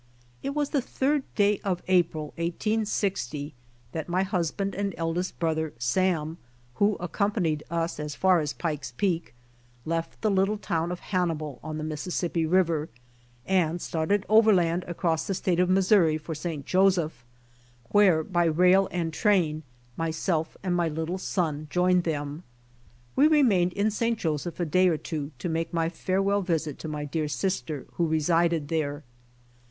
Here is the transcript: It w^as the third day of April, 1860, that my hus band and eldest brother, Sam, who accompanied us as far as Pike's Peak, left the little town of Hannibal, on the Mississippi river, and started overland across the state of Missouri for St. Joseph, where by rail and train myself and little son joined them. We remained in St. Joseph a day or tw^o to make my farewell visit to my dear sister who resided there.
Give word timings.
It 0.41 0.55
w^as 0.55 0.71
the 0.71 0.81
third 0.81 1.21
day 1.35 1.59
of 1.59 1.83
April, 1.87 2.33
1860, 2.37 3.53
that 3.91 4.09
my 4.09 4.23
hus 4.23 4.49
band 4.49 4.73
and 4.73 4.95
eldest 4.97 5.37
brother, 5.37 5.73
Sam, 5.77 6.39
who 6.77 6.95
accompanied 6.95 7.61
us 7.69 7.99
as 7.99 8.15
far 8.15 8.39
as 8.39 8.51
Pike's 8.51 8.91
Peak, 8.97 9.35
left 9.85 10.19
the 10.23 10.31
little 10.31 10.57
town 10.57 10.91
of 10.91 11.01
Hannibal, 11.11 11.59
on 11.63 11.77
the 11.77 11.83
Mississippi 11.83 12.47
river, 12.47 12.89
and 13.45 13.79
started 13.79 14.25
overland 14.27 14.83
across 14.87 15.27
the 15.27 15.35
state 15.35 15.59
of 15.59 15.69
Missouri 15.69 16.17
for 16.17 16.33
St. 16.33 16.65
Joseph, 16.65 17.23
where 17.89 18.23
by 18.23 18.45
rail 18.45 18.87
and 18.89 19.13
train 19.13 19.61
myself 19.97 20.57
and 20.63 20.75
little 20.77 21.19
son 21.19 21.67
joined 21.69 22.05
them. 22.05 22.41
We 23.15 23.27
remained 23.27 23.73
in 23.73 23.91
St. 23.91 24.17
Joseph 24.17 24.59
a 24.59 24.65
day 24.65 24.87
or 24.87 24.97
tw^o 24.97 25.29
to 25.37 25.47
make 25.47 25.71
my 25.71 25.89
farewell 25.89 26.41
visit 26.41 26.79
to 26.79 26.87
my 26.87 27.05
dear 27.05 27.27
sister 27.27 27.85
who 27.97 28.07
resided 28.07 28.69
there. 28.69 29.03